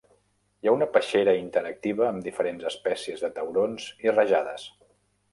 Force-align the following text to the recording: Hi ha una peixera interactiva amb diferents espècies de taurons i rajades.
Hi 0.61 0.69
ha 0.69 0.71
una 0.75 0.85
peixera 0.93 1.33
interactiva 1.41 2.07
amb 2.07 2.25
diferents 2.27 2.65
espècies 2.69 3.21
de 3.25 3.29
taurons 3.35 3.85
i 4.07 4.15
rajades. 4.15 4.65